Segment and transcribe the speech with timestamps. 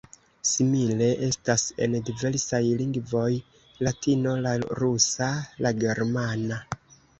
[0.51, 3.29] Simile estas en diversaj lingvoj:
[3.89, 5.31] Latino, la rusa,
[5.67, 6.63] la germana.